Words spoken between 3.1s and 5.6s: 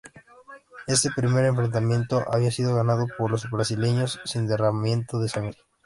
por los brasileños sin derramamiento de sangre.